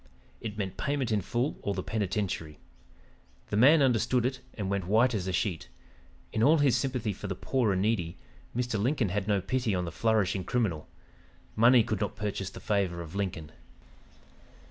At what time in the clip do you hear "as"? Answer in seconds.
5.13-5.27